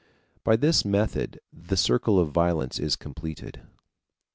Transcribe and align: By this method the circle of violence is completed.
By 0.43 0.55
this 0.55 0.83
method 0.83 1.39
the 1.53 1.77
circle 1.77 2.19
of 2.19 2.29
violence 2.31 2.79
is 2.79 2.95
completed. 2.95 3.61